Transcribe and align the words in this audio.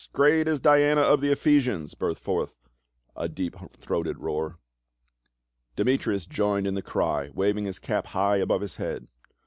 Great 0.13 0.47
is 0.47 0.59
Diana 0.59 1.01
of 1.01 1.21
the 1.21 1.31
Ephesians!" 1.31 1.93
burst 1.93 2.19
forth 2.23 2.57
a 3.15 3.29
deep 3.29 3.55
throated 3.77 4.17
roar. 4.17 4.57
Demetrius 5.75 6.25
joined 6.25 6.65
in 6.65 6.73
the 6.73 6.81
cry, 6.81 7.29
waving 7.35 7.65
his 7.65 7.77
cap 7.77 8.07
high 8.07 8.37
above 8.37 8.61
his 8.61 8.77
head. 8.77 9.07